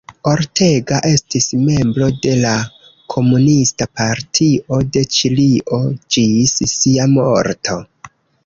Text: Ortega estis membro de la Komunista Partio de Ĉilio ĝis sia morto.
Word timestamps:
Ortega 0.29 1.01
estis 1.09 1.45
membro 1.65 2.07
de 2.23 2.31
la 2.45 2.53
Komunista 3.15 3.89
Partio 4.01 4.81
de 4.97 5.07
Ĉilio 5.19 5.83
ĝis 6.17 6.59
sia 6.77 7.11
morto. 7.17 7.81